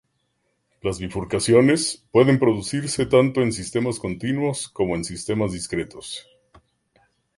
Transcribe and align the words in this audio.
Las 0.81 0.97
bifurcaciones 0.97 2.07
pueden 2.09 2.39
producirse 2.39 3.05
tanto 3.05 3.43
en 3.43 3.53
sistemas 3.53 3.99
continuos 3.99 4.67
como 4.67 4.95
en 4.95 5.03
sistemas 5.05 5.51
discretos. 5.51 6.27